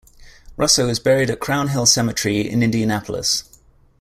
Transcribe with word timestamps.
Russo 0.57 0.87
is 0.89 0.99
buried 0.99 1.29
at 1.29 1.39
Crown 1.39 1.67
Hill 1.67 1.85
Cemetery 1.85 2.49
in 2.49 2.63
Indianapolis. 2.63 3.43